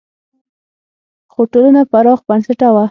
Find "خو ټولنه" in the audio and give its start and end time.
1.31-1.81